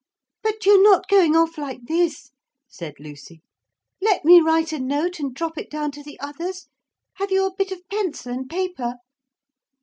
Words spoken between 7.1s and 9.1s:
Have you a bit of pencil, and paper?'